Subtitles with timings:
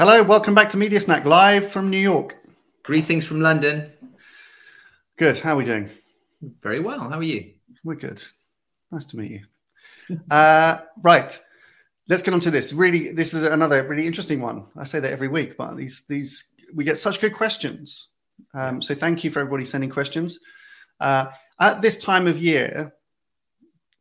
[0.00, 2.38] Hello, welcome back to Media Snack live from New York.
[2.84, 3.92] Greetings from London.
[5.18, 5.38] Good.
[5.38, 5.90] How are we doing?
[6.62, 7.00] Very well.
[7.00, 7.52] How are you?
[7.84, 8.24] We're good.
[8.90, 9.42] Nice to meet
[10.08, 10.18] you.
[10.30, 11.38] uh, right.
[12.08, 12.72] Let's get on to this.
[12.72, 14.64] Really, this is another really interesting one.
[14.74, 18.08] I say that every week, but these these we get such good questions.
[18.54, 20.38] Um, so thank you for everybody sending questions.
[20.98, 21.26] Uh,
[21.60, 22.94] at this time of year,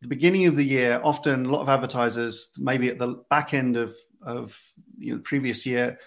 [0.01, 3.75] the beginning of the year, often a lot of advertisers, maybe at the back end
[3.75, 4.59] of of
[4.97, 5.99] you know, the previous year,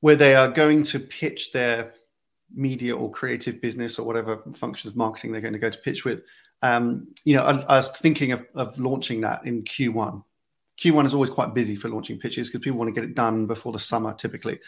[0.00, 1.94] where they are going to pitch their
[2.54, 6.04] media or creative business or whatever function of marketing they're going to go to pitch
[6.04, 6.22] with.
[6.62, 10.22] Um, you know, I, I was thinking of, of launching that in Q1.
[10.78, 13.46] Q1 is always quite busy for launching pitches because people want to get it done
[13.46, 14.58] before the summer typically,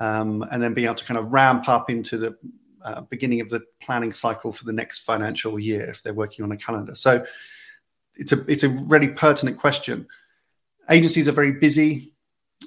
[0.00, 2.36] um, and then being able to kind of ramp up into the
[2.84, 6.52] uh, beginning of the planning cycle for the next financial year if they're working on
[6.52, 6.94] a calendar.
[6.94, 7.24] So
[8.14, 10.06] it's a it's a really pertinent question.
[10.90, 12.12] Agencies are very busy.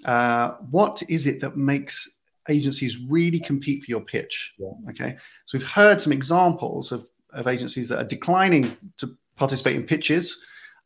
[0.06, 2.10] Uh, what is it that makes
[2.50, 4.54] agencies really compete for your pitch?
[4.58, 4.72] Yeah.
[4.90, 9.84] Okay, so we've heard some examples of of agencies that are declining to participate in
[9.84, 10.40] pitches.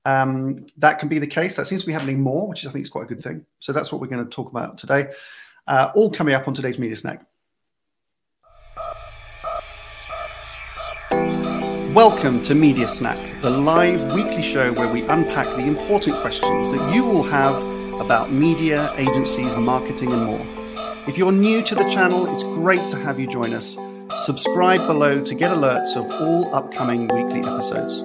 [0.06, 1.56] Um, that can be the case.
[1.56, 3.46] That seems to be happening more, which I think is quite a good thing.
[3.60, 5.08] So that's what we're going to talk about today.
[5.68, 7.26] Uh, all coming up on today's Media Snack.
[11.94, 16.96] Welcome to Media Snack, the live weekly show where we unpack the important questions that
[16.96, 17.54] you will have
[18.00, 20.46] about media, agencies, marketing, and more.
[21.06, 23.78] If you're new to the channel, it's great to have you join us.
[24.22, 28.04] Subscribe below to get alerts of all upcoming weekly episodes.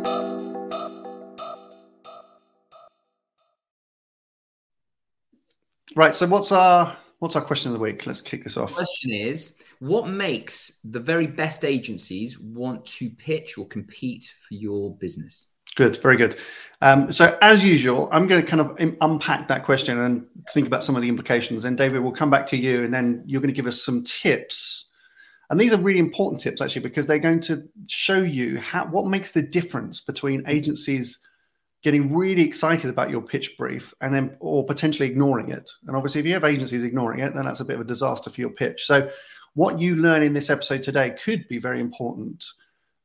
[5.95, 6.97] Right, so what's our
[7.27, 8.07] what's our question of the week?
[8.07, 8.69] Let's kick this off.
[8.69, 14.55] The question is what makes the very best agencies want to pitch or compete for
[14.55, 15.49] your business?
[15.75, 16.37] Good, very good.
[16.83, 20.85] Um, so, as usual, I'm going to kind of unpack that question and think about
[20.85, 21.65] some of the implications.
[21.65, 24.05] And David, we'll come back to you, and then you're going to give us some
[24.05, 24.85] tips.
[25.51, 29.07] And these are really important tips, actually, because they're going to show you how what
[29.07, 31.19] makes the difference between agencies
[31.87, 35.71] getting really excited about your pitch brief and then or potentially ignoring it.
[35.87, 38.29] And obviously, if you have agencies ignoring it, then that's a bit of a disaster
[38.29, 38.85] for your pitch.
[38.87, 39.09] So,
[39.55, 42.45] what you learn in this episode today could be very important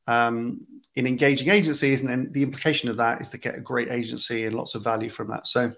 [0.07, 0.65] um,
[0.95, 4.47] in engaging agencies, and then the implication of that is to get a great agency
[4.47, 5.45] and lots of value from that.
[5.45, 5.73] So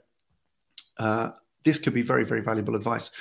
[0.97, 1.31] uh,
[1.66, 3.12] this could be very, very valuable advice.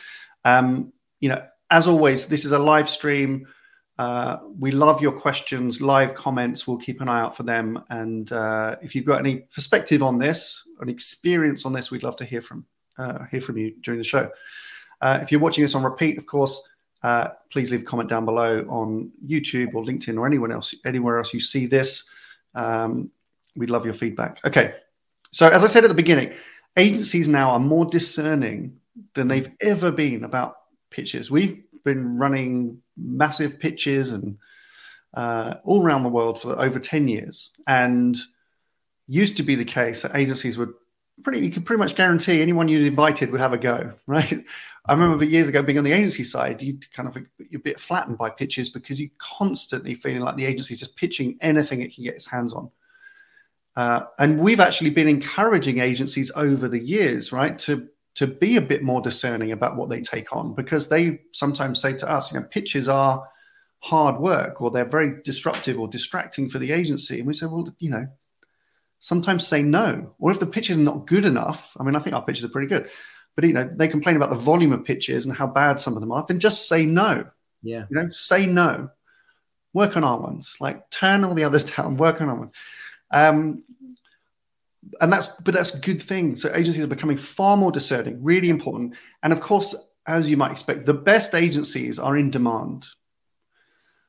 [0.44, 3.48] Um, you know, as always, this is a live stream.
[3.98, 6.66] Uh, we love your questions, live comments.
[6.66, 7.82] We'll keep an eye out for them.
[7.90, 12.16] And uh, if you've got any perspective on this, an experience on this, we'd love
[12.16, 12.66] to hear from
[12.98, 14.30] uh, hear from you during the show.
[15.00, 16.62] Uh, if you're watching this on repeat, of course,
[17.02, 21.18] uh, please leave a comment down below on YouTube or LinkedIn or anyone else, anywhere
[21.18, 22.04] else you see this.
[22.54, 23.10] Um,
[23.56, 24.38] we'd love your feedback.
[24.44, 24.74] Okay.
[25.32, 26.34] So, as I said at the beginning,
[26.76, 28.78] agencies now are more discerning
[29.14, 30.56] than they've ever been about
[30.90, 31.30] pitches.
[31.30, 34.38] We've been running massive pitches and
[35.14, 37.50] uh, all around the world for over 10 years.
[37.66, 38.16] And
[39.06, 40.72] used to be the case that agencies would
[41.22, 44.44] pretty, you could pretty much guarantee anyone you invited would have a go, right?
[44.86, 47.80] I remember years ago being on the agency side, you'd kind of you're a bit
[47.80, 51.94] flattened by pitches because you're constantly feeling like the agency is just pitching anything it
[51.94, 52.70] can get its hands on.
[53.74, 58.60] Uh, and we've actually been encouraging agencies over the years, right, to to be a
[58.60, 62.38] bit more discerning about what they take on because they sometimes say to us, you
[62.38, 63.26] know, pitches are
[63.78, 67.18] hard work or they're very disruptive or distracting for the agency.
[67.18, 68.06] And we say, well, you know,
[69.00, 70.14] sometimes say no.
[70.18, 72.50] Or if the pitch is not good enough, I mean, I think our pitches are
[72.50, 72.88] pretty good,
[73.34, 76.00] but you know, they complain about the volume of pitches and how bad some of
[76.00, 77.26] them are, then just say no.
[77.62, 77.86] Yeah.
[77.90, 78.90] You know, say no.
[79.72, 80.56] Work on our ones.
[80.60, 82.52] Like turn all the others down, work on our ones.
[83.10, 83.64] Um,
[85.00, 86.36] and that's but that's a good thing.
[86.36, 88.94] So agencies are becoming far more discerning, really important.
[89.22, 89.74] And of course,
[90.06, 92.86] as you might expect, the best agencies are in demand.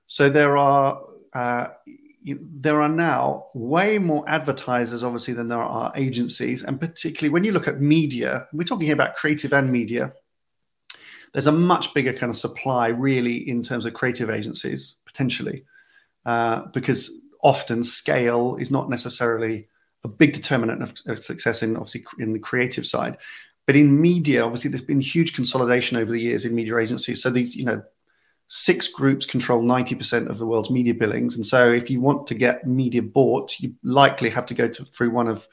[0.07, 1.01] So there are
[1.33, 1.67] uh,
[2.25, 6.63] there are now way more advertisers, obviously, than there are agencies.
[6.63, 10.13] And particularly when you look at media, we're talking here about creative and media.
[11.33, 15.65] There's a much bigger kind of supply, really, in terms of creative agencies, potentially,
[16.25, 17.12] uh, because
[17.42, 19.68] often scale is not necessarily
[20.03, 23.17] a big determinant of, of success in obviously in the creative side.
[23.65, 27.21] But in media, obviously, there's been huge consolidation over the years in media agencies.
[27.21, 27.81] So these, you know,
[28.50, 31.35] six groups control 90% of the world's media billings.
[31.35, 34.85] And so if you want to get media bought, you likely have to go to,
[34.85, 35.47] through one of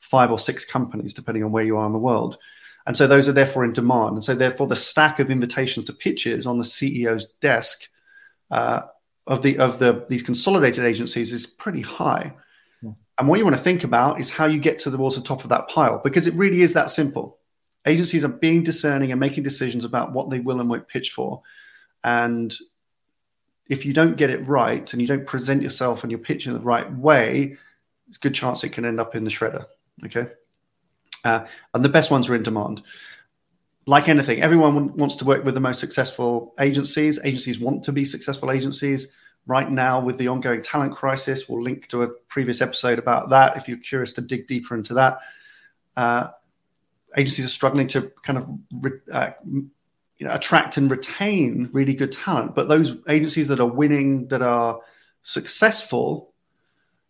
[0.00, 2.38] five or six companies, depending on where you are in the world.
[2.86, 4.14] And so those are therefore in demand.
[4.14, 7.88] And so therefore the stack of invitations to pitches on the CEO's desk
[8.50, 8.82] uh,
[9.26, 12.32] of the of the these consolidated agencies is pretty high.
[13.18, 15.48] And what you want to think about is how you get to the top of
[15.48, 17.38] that pile, because it really is that simple.
[17.86, 21.42] agencies are being discerning and making decisions about what they will and won't pitch for.
[22.02, 22.54] And
[23.68, 26.60] if you don't get it right and you don't present yourself and you're pitching the
[26.60, 27.56] right way,
[28.08, 29.66] it's a good chance it can end up in the shredder.
[30.04, 30.26] Okay.
[31.24, 32.82] Uh, and the best ones are in demand.
[33.86, 37.20] Like anything, everyone wants to work with the most successful agencies.
[37.22, 39.08] Agencies want to be successful agencies.
[39.46, 43.56] Right now, with the ongoing talent crisis, we'll link to a previous episode about that
[43.56, 45.20] if you're curious to dig deeper into that.
[45.96, 46.28] Uh,
[47.16, 48.50] agencies are struggling to kind of
[49.12, 49.30] uh,
[50.18, 52.54] you know, attract and retain really good talent.
[52.54, 54.80] But those agencies that are winning, that are
[55.22, 56.32] successful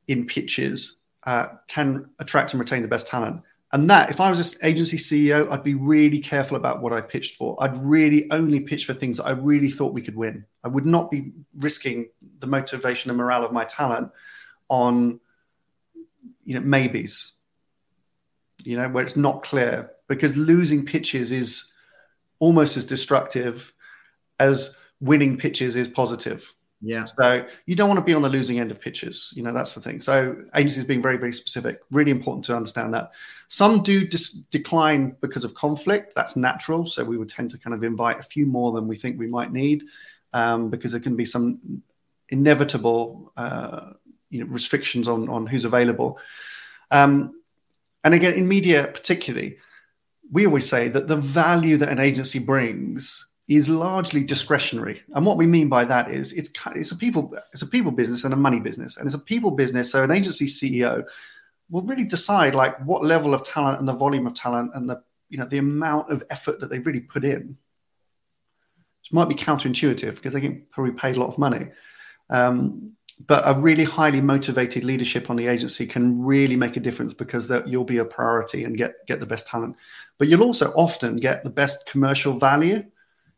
[0.06, 3.42] in pitches, uh, can attract and retain the best talent.
[3.72, 7.00] And that, if I was an agency CEO, I'd be really careful about what I
[7.00, 7.56] pitched for.
[7.60, 10.44] I'd really only pitch for things that I really thought we could win.
[10.62, 12.08] I would not be risking
[12.38, 14.10] the motivation and morale of my talent
[14.68, 15.18] on,
[16.44, 17.32] you know, maybes.
[18.62, 21.70] You know, where it's not clear because losing pitches is
[22.38, 23.72] almost as destructive
[24.38, 26.52] as winning pitches is positive.
[26.82, 27.04] Yeah.
[27.04, 29.32] So you don't want to be on the losing end of pitches.
[29.34, 30.00] You know, that's the thing.
[30.00, 33.12] So agencies being very, very specific, really important to understand that.
[33.48, 36.14] Some do dis- decline because of conflict.
[36.14, 36.86] That's natural.
[36.86, 39.26] So we would tend to kind of invite a few more than we think we
[39.26, 39.84] might need
[40.32, 41.82] um, because there can be some
[42.28, 43.92] inevitable, uh,
[44.28, 46.18] you know, restrictions on, on who's available.
[46.90, 47.40] Um,
[48.04, 49.58] and again, in media particularly,
[50.30, 55.02] we always say that the value that an agency brings is largely discretionary.
[55.14, 58.24] And what we mean by that is it's it's a people it's a people business
[58.24, 58.96] and a money business.
[58.96, 59.90] And it's a people business.
[59.90, 61.04] So an agency CEO
[61.70, 65.02] will really decide like what level of talent and the volume of talent and the
[65.28, 67.56] you know the amount of effort that they really put in.
[69.00, 71.68] Which might be counterintuitive because they get probably paid a lot of money.
[72.28, 77.14] Um, but a really highly motivated leadership on the agency can really make a difference
[77.14, 79.74] because that you'll be a priority and get get the best talent
[80.18, 82.84] but you'll also often get the best commercial value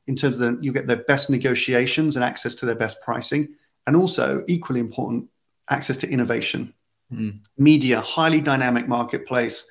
[0.08, 3.49] in terms of the, you get their best negotiations and access to their best pricing
[3.87, 5.28] and also equally important
[5.70, 6.75] access to innovation
[7.12, 7.38] mm.
[7.56, 9.66] media highly dynamic marketplace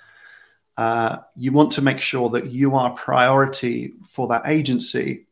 [0.77, 5.25] uh, you want to make sure that you are priority for that agency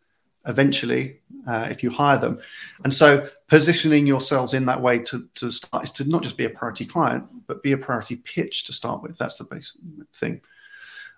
[0.48, 2.40] eventually uh, if you hire them.
[2.84, 6.46] And so positioning yourselves in that way to, to start is to not just be
[6.46, 9.18] a priority client, but be a priority pitch to start with.
[9.18, 9.82] That's the basic
[10.16, 10.42] thing.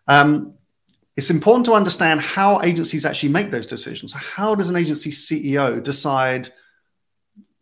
[0.08, 0.54] Um,
[1.18, 4.14] it's important to understand how agencies actually make those decisions.
[4.14, 6.54] How does an agency CEO decide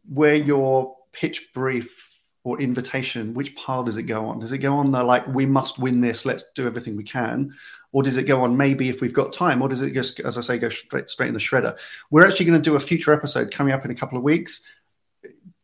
[0.08, 2.12] where your pitch brief
[2.44, 4.40] or invitation, which pile does it go on?
[4.40, 7.54] Does it go on the like, we must win this, let's do everything we can?
[7.94, 9.62] Or does it go on maybe if we've got time?
[9.62, 11.78] Or does it just, as I say, go straight, straight in the shredder?
[12.12, 14.62] We're actually going to do a future episode coming up in a couple of weeks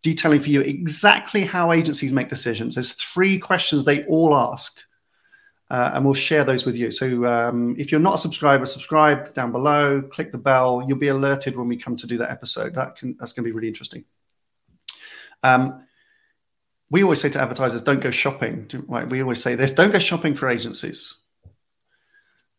[0.01, 2.75] detailing for you exactly how agencies make decisions.
[2.75, 4.79] There's three questions they all ask.
[5.71, 6.91] Uh, and we'll share those with you.
[6.91, 10.83] So um, if you're not a subscriber, subscribe down below, click the bell.
[10.85, 12.75] You'll be alerted when we come to do that episode.
[12.75, 14.03] That can, that's going to be really interesting.
[15.43, 15.87] Um,
[16.89, 18.69] we always say to advertisers, don't go shopping.
[18.89, 21.15] We always say this: don't go shopping for agencies.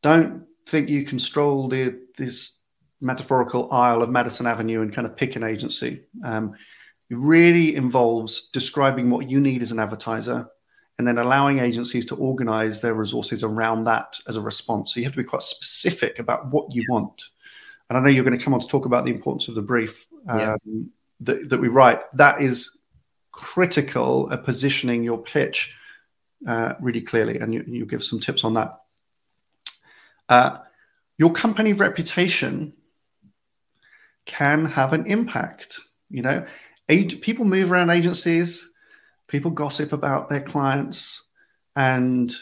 [0.03, 2.61] Don't think you can stroll the, this
[3.03, 6.01] metaphorical aisle of Madison Avenue and kind of pick an agency.
[6.25, 6.55] Um,
[7.11, 10.49] it really involves describing what you need as an advertiser
[11.03, 14.95] and then allowing agencies to organize their resources around that as a response.
[14.95, 17.25] So you have to be quite specific about what you want.
[17.89, 19.63] And I know you're going to come on to talk about the importance of the
[19.63, 20.57] brief um, yeah.
[21.23, 21.99] that, that we write.
[22.17, 22.79] That is
[23.33, 25.75] critical at positioning your pitch
[26.47, 28.79] uh, really clearly, and you, you, give some tips on that.
[30.29, 30.59] Uh,
[31.19, 32.75] your company reputation
[34.25, 35.81] can have an impact.
[36.11, 36.47] You know,
[36.89, 38.72] Ag- people move around agencies,
[39.33, 41.25] people gossip about their clients,
[41.75, 42.33] and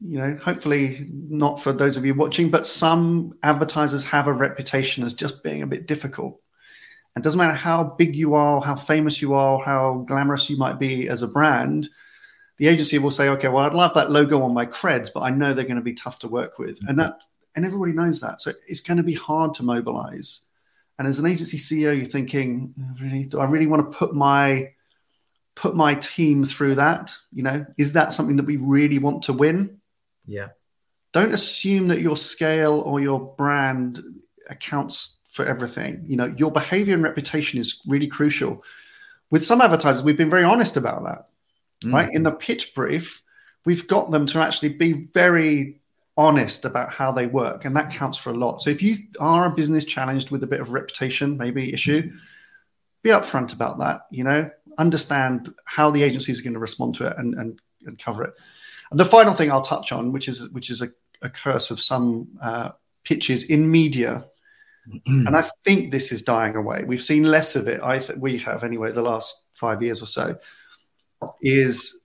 [0.00, 5.04] you know, hopefully not for those of you watching, but some advertisers have a reputation
[5.04, 6.40] as just being a bit difficult.
[7.14, 10.56] And it doesn't matter how big you are, how famous you are, how glamorous you
[10.56, 11.88] might be as a brand,
[12.58, 15.30] the agency will say, okay, well, I'd love that logo on my creds, but I
[15.30, 16.78] know they're going to be tough to work with.
[16.78, 16.88] Mm-hmm.
[16.88, 17.22] And that
[17.54, 18.40] and everybody knows that.
[18.40, 20.42] So it's going to be hard to mobilize.
[20.98, 24.72] And as an agency CEO, you're thinking, really, do I really want to put my
[25.58, 27.12] put my team through that?
[27.32, 29.80] You know, is that something that we really want to win?
[30.24, 30.48] Yeah.
[31.12, 34.00] Don't assume that your scale or your brand
[34.48, 36.04] accounts for everything.
[36.06, 38.62] You know, your behavior and reputation is really crucial.
[39.30, 41.28] With some advertisers, we've been very honest about that,
[41.84, 41.92] mm.
[41.92, 42.08] right?
[42.12, 43.22] In the pitch brief,
[43.64, 45.80] we've got them to actually be very
[46.16, 48.60] honest about how they work, and that counts for a lot.
[48.60, 52.12] So if you are a business challenged with a bit of reputation, maybe issue,
[53.02, 54.02] be upfront about that.
[54.10, 57.98] You know, understand how the agencies are going to respond to it and, and, and
[57.98, 58.34] cover it.
[58.90, 61.80] And the final thing I'll touch on, which is which is a, a curse of
[61.80, 62.70] some uh,
[63.04, 64.24] pitches in media,
[65.06, 66.84] and I think this is dying away.
[66.86, 67.82] We've seen less of it.
[67.82, 70.38] I th- we have anyway the last five years or so.
[71.42, 72.00] Is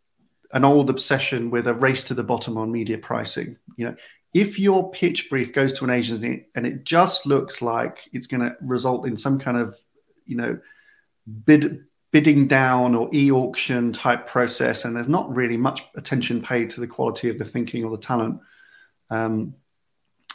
[0.51, 3.57] an old obsession with a race to the bottom on media pricing.
[3.75, 3.95] You know,
[4.33, 8.41] if your pitch brief goes to an agency and it just looks like it's going
[8.41, 9.79] to result in some kind of,
[10.25, 10.59] you know,
[11.45, 16.79] bid bidding down or e-auction type process, and there's not really much attention paid to
[16.79, 18.39] the quality of the thinking or the talent,
[19.09, 19.55] um,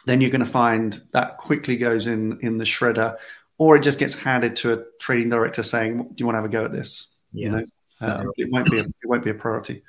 [0.05, 3.17] then you're going to find that quickly goes in in the shredder,
[3.59, 6.51] or it just gets handed to a trading director saying, "Do you want to have
[6.51, 7.45] a go at this?" Yeah.
[7.45, 7.65] You know,
[8.01, 9.83] uh, it won't be a, it won't be a priority.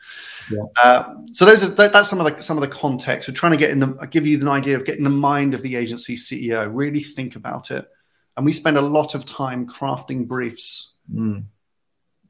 [0.52, 0.64] Yeah.
[0.82, 3.28] Uh, so those are that, that's some of the some of the context.
[3.28, 5.62] We're trying to get in the give you an idea of getting the mind of
[5.62, 6.70] the agency CEO.
[6.72, 7.88] Really think about it,
[8.36, 11.46] and we spend a lot of time crafting briefs Mm.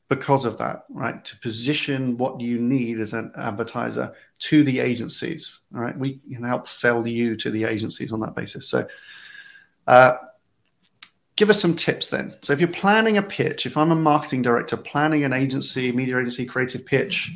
[0.09, 1.23] Because of that, right?
[1.23, 5.61] To position what you need as an advertiser to the agencies.
[5.73, 8.67] All right, we can help sell you to the agencies on that basis.
[8.67, 8.87] So.
[9.87, 10.13] Uh,
[11.39, 12.35] give us some tips then.
[12.41, 16.19] So if you're planning a pitch, if I'm a marketing director planning an agency, media
[16.19, 17.31] agency, creative pitch,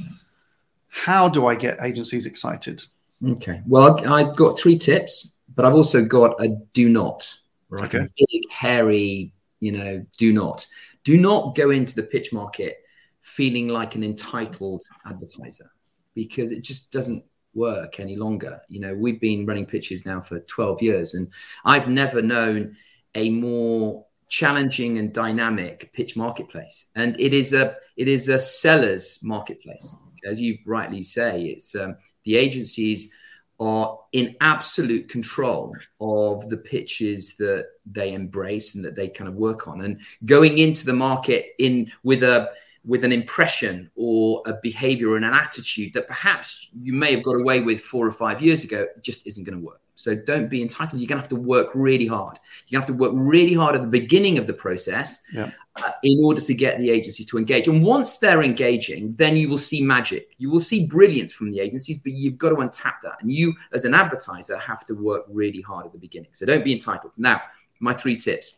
[0.89, 2.83] how do I get agencies excited?
[3.25, 3.61] Okay.
[3.65, 7.33] Well, I've got three tips, but I've also got a do not.
[7.69, 7.85] Right?
[7.85, 7.99] Okay.
[7.99, 10.67] A big, hairy, you know, do not.
[11.03, 12.77] Do not go into the pitch market
[13.21, 15.69] feeling like an entitled advertiser
[16.15, 18.61] because it just doesn't work any longer.
[18.67, 21.29] You know, we've been running pitches now for 12 years and
[21.65, 22.75] I've never known
[23.15, 26.87] a more challenging and dynamic pitch marketplace.
[26.95, 29.95] And it is a it is a seller's marketplace.
[30.25, 33.13] As you rightly say, it's um, the agencies
[33.63, 39.35] are in absolute control of the pitches that they embrace and that they kind of
[39.35, 39.81] work on.
[39.81, 42.51] And going into the market in with a
[42.85, 47.39] with an impression or a behavior or an attitude that perhaps you may have got
[47.39, 50.61] away with four or five years ago just isn't going to work so don't be
[50.61, 50.99] entitled.
[50.99, 52.39] You're going to have to work really hard.
[52.67, 55.51] You're going to have to work really hard at the beginning of the process Yeah.
[55.75, 57.67] uh, in order to get the agencies to engage.
[57.67, 60.29] And once they're engaging then you will see magic.
[60.37, 63.17] You will see brilliance from the agencies but you've got to untap that.
[63.21, 66.31] And you as an advertiser have to work really hard at the beginning.
[66.33, 67.13] So don't be entitled.
[67.17, 67.41] Now
[67.79, 68.55] my three tips.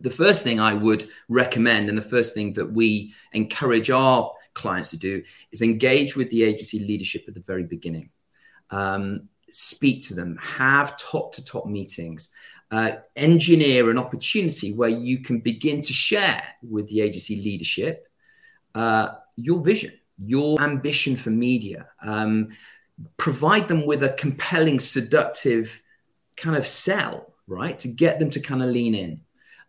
[0.00, 4.90] The first thing I would recommend, and the first thing that we encourage our clients
[4.90, 8.10] to do, is engage with the agency leadership at the very beginning.
[8.70, 12.30] Um, speak to them, have top to top meetings,
[12.70, 18.08] uh, engineer an opportunity where you can begin to share with the agency leadership
[18.74, 21.88] uh, your vision, your ambition for media.
[22.02, 22.56] Um,
[23.16, 25.82] provide them with a compelling, seductive
[26.36, 27.78] kind of sell, right?
[27.80, 29.20] To get them to kind of lean in.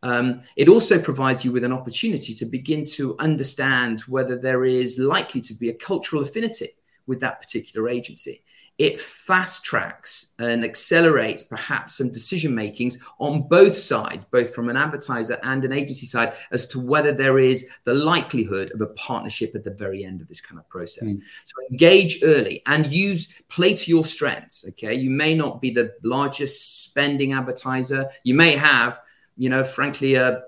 [0.02, 5.00] Um, it also provides you with an opportunity to begin to understand whether there is
[5.00, 6.70] likely to be a cultural affinity
[7.08, 8.44] with that particular agency.
[8.78, 14.78] It fast tracks and accelerates perhaps some decision makings on both sides, both from an
[14.78, 19.54] advertiser and an agency side, as to whether there is the likelihood of a partnership
[19.56, 21.14] at the very end of this kind of process.
[21.14, 21.22] Mm.
[21.46, 24.66] So engage early and use play to your strengths.
[24.70, 24.96] Okay.
[24.96, 28.10] You may not be the largest spending advertiser.
[28.24, 29.00] You may have
[29.38, 30.44] you know, frankly, a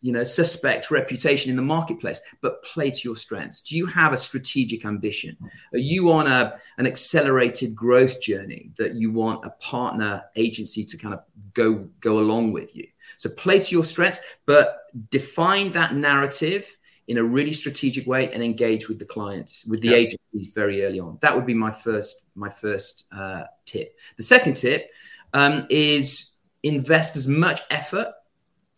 [0.00, 3.60] you know suspect reputation in the marketplace, but play to your strengths.
[3.60, 5.36] Do you have a strategic ambition?
[5.72, 10.96] Are you on a an accelerated growth journey that you want a partner agency to
[10.96, 11.20] kind of
[11.54, 12.86] go go along with you?
[13.16, 14.78] So play to your strengths, but
[15.10, 16.64] define that narrative
[17.08, 19.96] in a really strategic way and engage with the clients with the Yeah.
[19.96, 24.54] agencies very early on that would be my first my first uh, tip the second
[24.54, 24.90] tip
[25.32, 28.08] um, is invest as much effort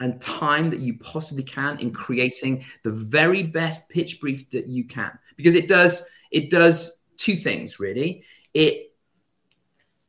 [0.01, 4.85] and time that you possibly can in creating the very best pitch brief that you
[4.85, 5.17] can.
[5.37, 8.25] Because it does it does two things really.
[8.55, 8.95] It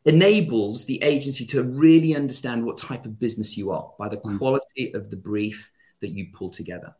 [0.05, 4.37] enables the agency to really understand what type of business you are by the Mm.
[4.37, 5.69] quality of the brief
[5.99, 6.95] that you pull together.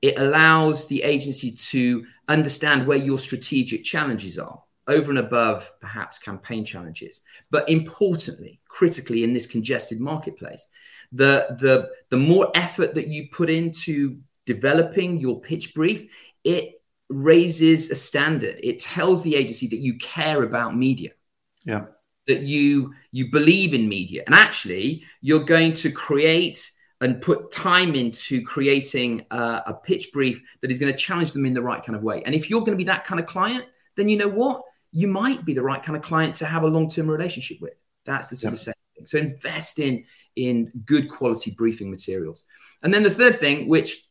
[0.00, 6.18] It allows the agency to understand where your strategic challenges are over and above perhaps
[6.18, 7.20] campaign challenges.
[7.50, 10.66] But importantly critically in this congested marketplace
[11.12, 16.10] the the the more effort that you put into developing your pitch brief
[16.44, 18.58] it raises a standard.
[18.62, 21.10] It tells the agency that you care about media.
[21.64, 21.84] Yeah.
[22.26, 24.22] that you you believe in media.
[24.26, 30.42] And actually you're going to create and put time into creating a, a pitch brief
[30.60, 32.22] that is going to challenge them in the right kind of way.
[32.24, 33.64] And if you're going to be that kind of client
[33.96, 34.62] then you know what?
[34.92, 37.74] You might be the right kind of client to have a long-term relationship with.
[38.06, 38.58] That's the sort Yeah.
[38.58, 40.04] of thing so invest in
[40.36, 42.44] in good quality briefing materials
[42.82, 44.06] and then the third thing which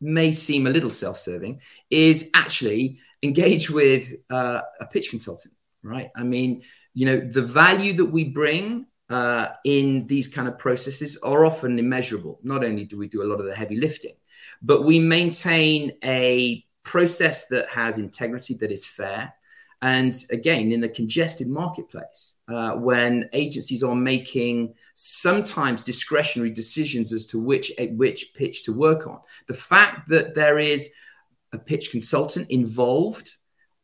[0.00, 5.54] may seem a little self-serving is actually engage with uh, a pitch consultant
[5.86, 6.10] right?
[6.16, 6.62] I mean,
[6.94, 11.78] you know, the value that we bring uh, in these kind of processes are often
[11.78, 12.40] immeasurable.
[12.42, 14.16] Not only do we do a lot of the heavy lifting,
[14.62, 19.32] but we maintain a process that has integrity, that is fair.
[19.82, 27.26] And again, in a congested marketplace, uh, when agencies are making sometimes discretionary decisions as
[27.26, 30.88] to which which pitch to work on, the fact that there is
[31.52, 33.30] a pitch consultant involved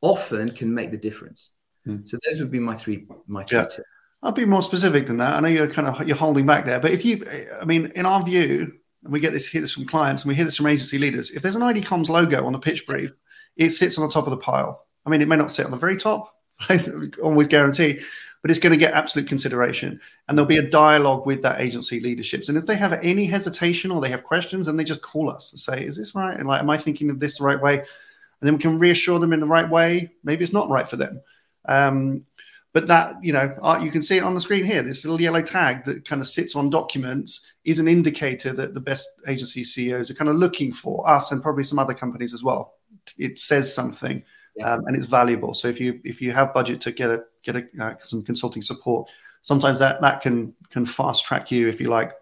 [0.00, 1.50] often can make the difference.
[1.84, 1.98] Hmm.
[2.04, 3.64] So those would be my three my three yeah.
[3.64, 3.80] tips.
[4.22, 5.34] I'll be more specific than that.
[5.34, 7.24] I know you're kind of you're holding back there, but if you,
[7.60, 8.72] I mean, in our view,
[9.04, 11.30] and we get this hear this from clients and we hear this from agency leaders.
[11.30, 13.12] If there's an ID Comms logo on the pitch brief,
[13.56, 14.86] it sits on the top of the pile.
[15.04, 16.80] I mean, it may not sit on the very top, I
[17.22, 18.00] always guarantee,
[18.42, 20.00] but it's going to get absolute consideration.
[20.28, 22.48] And there'll be a dialogue with that agency leaderships.
[22.48, 25.52] And if they have any hesitation or they have questions, then they just call us
[25.52, 27.78] and say, "Is this right?" And like, "Am I thinking of this the right way?"
[27.78, 30.10] And then we can reassure them in the right way.
[30.24, 31.22] Maybe it's not right for them.
[31.66, 32.26] Um,
[32.72, 34.82] but that, you know, uh, you can see it on the screen here.
[34.82, 38.80] This little yellow tag that kind of sits on documents is an indicator that the
[38.80, 42.42] best agency CEOs are kind of looking for us and probably some other companies as
[42.42, 42.74] well.
[43.18, 44.24] It says something
[44.56, 44.74] yeah.
[44.74, 45.54] um, and it's valuable.
[45.54, 48.62] So if you if you have budget to get a get a, uh, some consulting
[48.62, 49.08] support,
[49.42, 52.12] sometimes that that can can fast track you if you like.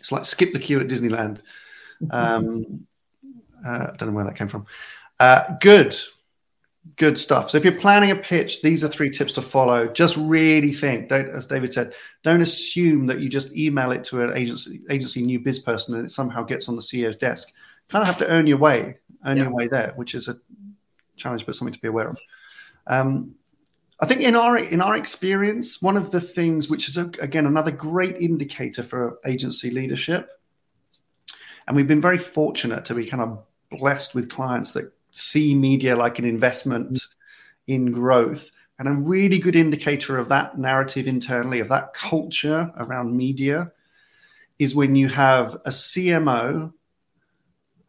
[0.00, 1.40] It's like skip the queue at Disneyland.
[2.10, 2.86] Um,
[3.66, 4.66] uh, I don't know where that came from.
[5.18, 5.96] Uh, good.
[6.94, 7.50] Good stuff.
[7.50, 9.88] So if you're planning a pitch, these are three tips to follow.
[9.88, 11.08] Just really think.
[11.08, 15.22] Don't, as David said, don't assume that you just email it to an agency, agency
[15.22, 17.48] new biz person, and it somehow gets on the CEO's desk.
[17.88, 19.44] Kind of have to earn your way, earn yeah.
[19.44, 20.36] your way there, which is a
[21.16, 22.20] challenge, but something to be aware of.
[22.86, 23.34] Um,
[23.98, 27.70] I think in our in our experience, one of the things which is again another
[27.70, 30.30] great indicator for agency leadership,
[31.66, 35.96] and we've been very fortunate to be kind of blessed with clients that see media
[35.96, 37.00] like an investment
[37.66, 38.50] in growth.
[38.78, 43.72] And a really good indicator of that narrative internally, of that culture around media,
[44.58, 46.72] is when you have a CMO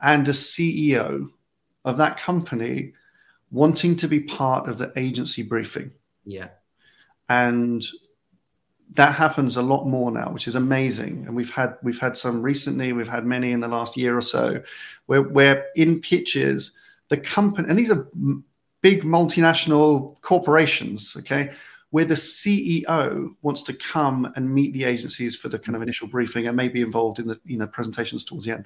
[0.02, 1.30] and a CEO
[1.84, 2.94] of that company
[3.52, 5.92] wanting to be part of the agency briefing.
[6.26, 6.50] Yeah.
[7.30, 7.86] And
[8.94, 11.26] that happens a lot more now, which is amazing.
[11.28, 14.22] And we've had we've had some recently, we've had many in the last year or
[14.22, 14.62] so,
[15.08, 16.72] where where in pitches
[17.10, 18.08] the company, and these are
[18.82, 21.52] big multinational corporations, okay,
[21.90, 26.08] where the CEO wants to come and meet the agencies for the kind of initial
[26.08, 28.66] briefing and maybe involved in the you know presentations towards the end.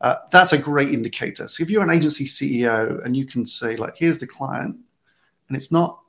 [0.00, 1.48] Uh, that's a great indicator.
[1.48, 4.76] So if you're an agency CEO and you can say like, here's the client,
[5.48, 6.00] and it's not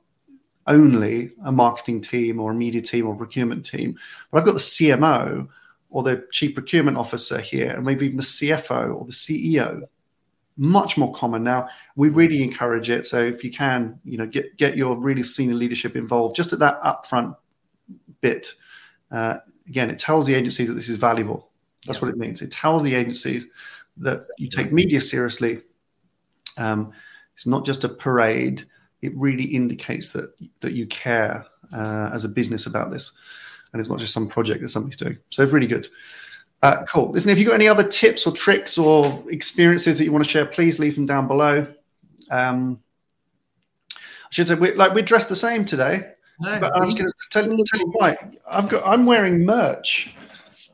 [0.66, 3.98] only a marketing team or a media team or procurement team,
[4.30, 5.48] but I've got the CMO
[5.90, 9.82] or the chief procurement officer here, and maybe even the CFO or the CEO
[10.58, 11.68] much more common now.
[11.96, 13.06] We really encourage it.
[13.06, 16.58] So if you can, you know, get get your really senior leadership involved just at
[16.58, 17.36] that upfront
[18.20, 18.54] bit.
[19.10, 21.50] Uh, again, it tells the agencies that this is valuable.
[21.86, 22.06] That's yeah.
[22.06, 22.42] what it means.
[22.42, 23.46] It tells the agencies
[24.00, 25.60] that you take media seriously.
[26.56, 26.92] Um,
[27.34, 28.64] it's not just a parade.
[29.02, 33.12] It really indicates that that you care uh, as a business about this,
[33.72, 35.18] and it's not just some project that somebody's doing.
[35.30, 35.88] So it's really good.
[36.62, 37.12] Uh, cool.
[37.12, 40.30] Listen, if you've got any other tips or tricks or experiences that you want to
[40.30, 41.66] share, please leave them down below.
[42.30, 42.80] Um,
[43.94, 47.06] I should say, we, like we're dressed the same today, no, but I was going
[47.06, 48.16] to tell, tell you why.
[48.48, 48.84] I've got.
[48.84, 50.14] I'm wearing merch.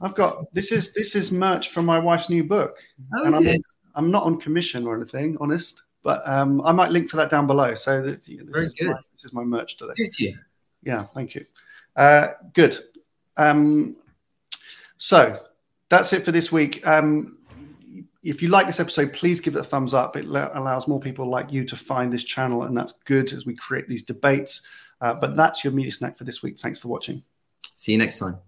[0.05, 2.79] I've got this is this is merch from my wife's new book.
[3.17, 3.61] Oh, and I'm,
[3.95, 7.47] I'm, not on commission or anything, honest, but um, I might link for that down
[7.47, 7.75] below.
[7.75, 8.89] So this, Very is good.
[8.89, 9.95] My, this is my merch today.
[9.97, 10.39] Thank you.
[10.83, 11.47] Yeah, thank you.
[11.97, 12.79] Uh, good.
[13.39, 13.97] Um,
[14.99, 15.41] so
[15.89, 16.87] that's it for this week.
[16.87, 17.39] Um,
[18.23, 20.17] if you like this episode, please give it a thumbs up.
[20.17, 23.57] It allows more people like you to find this channel, and that's good as we
[23.57, 24.61] create these debates.
[25.01, 26.59] Uh, but that's your media snack for this week.
[26.59, 27.23] Thanks for watching.
[27.75, 28.39] See you next time.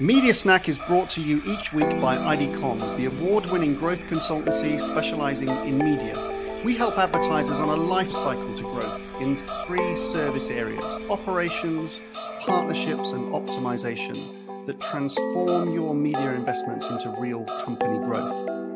[0.00, 3.98] Media Snack is brought to you each week by ID Comms, the award winning growth
[4.02, 6.60] consultancy specializing in media.
[6.64, 9.34] We help advertisers on a life cycle to growth in
[9.66, 12.00] three service areas operations,
[12.38, 18.67] partnerships, and optimization that transform your media investments into real company growth.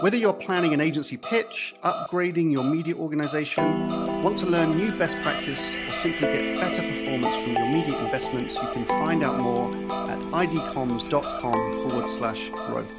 [0.00, 3.86] Whether you're planning an agency pitch, upgrading your media organization,
[4.22, 8.54] want to learn new best practice, or simply get better performance from your media investments,
[8.54, 9.70] you can find out more
[10.08, 12.90] at idcomms.com forward slash growth.